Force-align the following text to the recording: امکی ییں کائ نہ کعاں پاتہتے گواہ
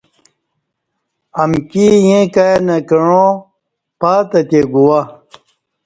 امکی 1.41 1.87
ییں 2.07 2.25
کائ 2.33 2.55
نہ 2.67 2.77
کعاں 2.87 3.29
پاتہتے 3.99 4.59
گواہ 4.73 5.05